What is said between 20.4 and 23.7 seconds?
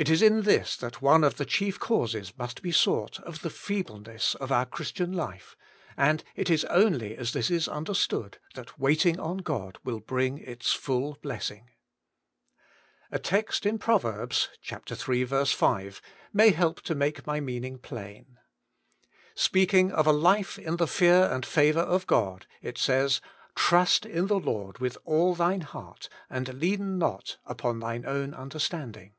in the fear and favour of God, it says, *